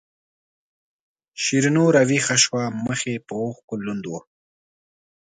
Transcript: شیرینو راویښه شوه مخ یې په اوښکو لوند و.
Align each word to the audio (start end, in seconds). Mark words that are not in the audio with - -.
شیرینو 1.41 1.85
راویښه 1.95 2.35
شوه 2.43 2.63
مخ 2.85 2.99
یې 3.09 3.15
په 3.27 3.33
اوښکو 3.41 3.73
لوند 3.83 4.03
و. 4.07 4.11